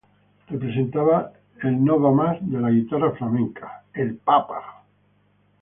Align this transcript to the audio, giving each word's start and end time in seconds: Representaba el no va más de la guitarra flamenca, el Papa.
Representaba 0.51 1.19
el 1.69 1.77
no 1.83 1.99
va 2.05 2.11
más 2.21 2.39
de 2.41 2.59
la 2.59 2.71
guitarra 2.71 3.11
flamenca, 3.17 3.83
el 3.93 4.15
Papa. 4.17 4.83